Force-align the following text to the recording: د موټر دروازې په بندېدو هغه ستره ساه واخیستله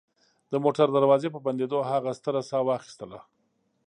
د 0.51 0.53
موټر 0.63 0.87
دروازې 0.97 1.29
په 1.31 1.39
بندېدو 1.45 1.77
هغه 1.89 2.11
ستره 2.19 2.41
ساه 2.49 2.63
واخیستله 2.67 3.19